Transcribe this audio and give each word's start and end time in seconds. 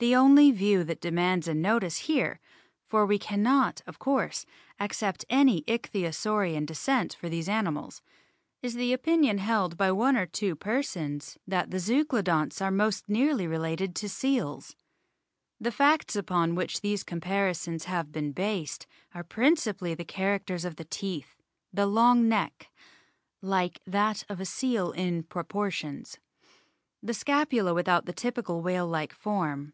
The 0.00 0.14
only 0.14 0.52
view 0.52 0.84
that 0.84 1.00
demands 1.00 1.48
a 1.48 1.54
notice 1.54 1.96
here 1.96 2.38
(for 2.86 3.04
we 3.04 3.18
cannot, 3.18 3.82
of 3.84 3.98
course, 3.98 4.46
accept 4.78 5.24
any 5.28 5.64
Ichthyo 5.66 6.14
saurian 6.14 6.64
descent 6.64 7.14
for 7.18 7.28
these 7.28 7.48
animals) 7.48 8.00
is 8.62 8.74
the 8.74 8.92
opinion 8.92 9.38
held 9.38 9.76
by 9.76 9.90
one 9.90 10.16
or 10.16 10.24
two 10.24 10.54
persons 10.54 11.36
that 11.48 11.72
the 11.72 11.78
Zeuglodonts 11.80 12.62
are 12.62 12.70
most 12.70 13.08
nearly 13.08 13.48
related 13.48 13.96
to 13.96 14.08
seals. 14.08 14.76
The 15.60 15.72
facts 15.72 16.14
upon 16.14 16.54
which 16.54 16.80
these 16.80 17.02
comparisons 17.02 17.86
have 17.86 18.12
been 18.12 18.30
based 18.30 18.86
are 19.16 19.24
principally 19.24 19.94
the 19.94 20.04
characters 20.04 20.64
of 20.64 20.76
the 20.76 20.84
teeth, 20.84 21.34
the 21.72 21.86
long 21.86 22.28
neck 22.28 22.68
"like 23.42 23.80
that 23.84 24.22
of 24.28 24.38
a 24.40 24.44
seal 24.46 24.92
in 24.92 25.24
proportions" 25.24 26.18
the 27.02 27.14
scapula 27.14 27.74
without 27.74 28.06
the 28.06 28.12
typical 28.12 28.62
whale 28.62 28.86
like 28.86 29.12
form. 29.12 29.72